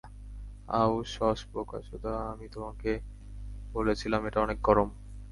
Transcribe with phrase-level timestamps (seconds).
[0.73, 2.91] আউ, শশ বোকাচোদা আমি তোমাকে
[3.73, 4.89] বলেছিলাম এটা অনেক গরম।